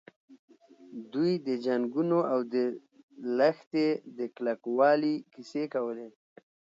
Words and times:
دوی 1.13 1.31
د 1.47 1.49
جنګونو 1.65 2.19
او 2.31 2.39
د 2.53 2.55
لښتې 3.37 3.87
د 4.17 4.19
کلکوالي 4.35 5.15
کیسې 5.33 5.63
کولې. 5.73 6.09